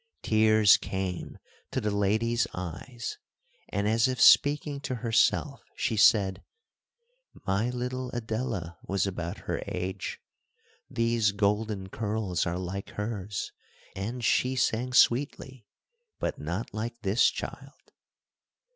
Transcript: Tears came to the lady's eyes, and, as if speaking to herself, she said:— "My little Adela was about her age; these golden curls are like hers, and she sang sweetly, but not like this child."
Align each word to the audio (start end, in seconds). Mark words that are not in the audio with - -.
Tears 0.23 0.77
came 0.77 1.37
to 1.69 1.79
the 1.79 1.91
lady's 1.91 2.47
eyes, 2.55 3.19
and, 3.69 3.87
as 3.87 4.07
if 4.07 4.19
speaking 4.19 4.79
to 4.79 4.95
herself, 4.95 5.61
she 5.75 5.95
said:— 5.95 6.41
"My 7.45 7.69
little 7.69 8.09
Adela 8.09 8.79
was 8.81 9.05
about 9.05 9.41
her 9.45 9.61
age; 9.67 10.19
these 10.89 11.31
golden 11.33 11.89
curls 11.89 12.47
are 12.47 12.57
like 12.57 12.89
hers, 12.89 13.51
and 13.95 14.25
she 14.25 14.55
sang 14.55 14.91
sweetly, 14.93 15.67
but 16.17 16.39
not 16.39 16.73
like 16.73 16.99
this 17.03 17.29
child." 17.29 17.91